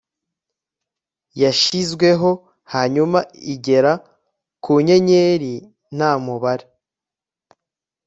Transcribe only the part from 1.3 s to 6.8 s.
Yashizweho hanyuma igera ku nyenyeri nta mubare